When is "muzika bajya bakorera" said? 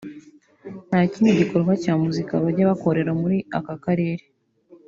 2.03-3.11